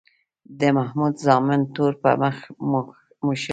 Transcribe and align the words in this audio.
د 0.59 0.61
محمود 0.77 1.13
زامنو 1.25 1.71
تور 1.75 1.93
په 2.01 2.09
مخ 2.21 2.37
موښلی. 3.25 3.47